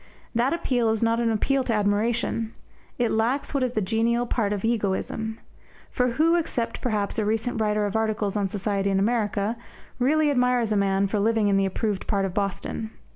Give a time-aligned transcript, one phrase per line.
[0.33, 2.55] That appeal is not an appeal to admiration
[2.97, 5.37] it lacks what is the genial part of egoism.
[5.91, 9.57] For who, except perhaps a recent writer of articles on society in America,
[9.99, 12.89] really admires a man for living in the approved part of Boston?